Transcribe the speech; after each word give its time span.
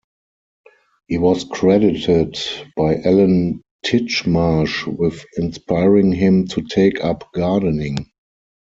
He 1.09 1.19
was 1.19 1.43
credited 1.43 2.35
by 2.75 2.97
Alan 3.03 3.61
Titchmarsh 3.85 4.87
with 4.87 5.23
inspiring 5.37 6.11
him 6.11 6.47
to 6.47 6.63
take 6.63 6.99
up 7.05 7.31
gardening. 7.35 8.09